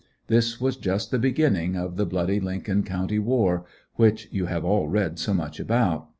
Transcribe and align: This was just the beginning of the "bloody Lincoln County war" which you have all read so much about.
This 0.25 0.59
was 0.59 0.77
just 0.77 1.11
the 1.11 1.19
beginning 1.19 1.75
of 1.75 1.95
the 1.95 2.07
"bloody 2.07 2.39
Lincoln 2.39 2.81
County 2.81 3.19
war" 3.19 3.65
which 3.97 4.27
you 4.31 4.47
have 4.47 4.65
all 4.65 4.87
read 4.87 5.19
so 5.19 5.31
much 5.31 5.59
about. 5.59 6.09